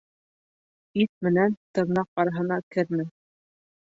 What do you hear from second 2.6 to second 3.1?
кермә.